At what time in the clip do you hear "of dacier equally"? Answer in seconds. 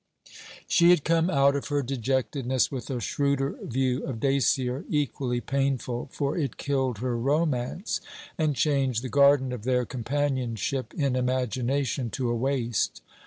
4.07-5.41